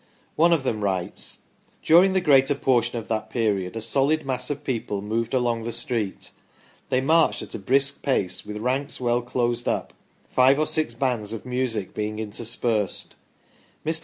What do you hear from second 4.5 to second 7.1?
people moved along the street. They